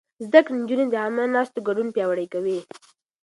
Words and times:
زده 0.25 0.39
کړې 0.45 0.55
نجونې 0.61 0.85
د 0.89 0.93
عامه 1.03 1.23
ناستو 1.35 1.59
ګډون 1.67 1.87
پياوړی 1.95 2.27
کوي. 2.33 2.59